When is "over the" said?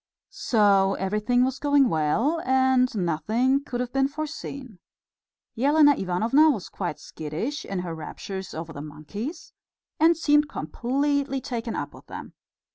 8.55-8.81